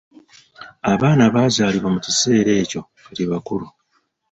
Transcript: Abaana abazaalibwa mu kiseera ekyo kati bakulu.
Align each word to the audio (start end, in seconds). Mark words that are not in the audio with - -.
Abaana 0.93 1.21
abazaalibwa 1.29 1.89
mu 1.95 1.99
kiseera 2.05 2.51
ekyo 2.61 2.81
kati 3.05 3.23
bakulu. 3.31 3.67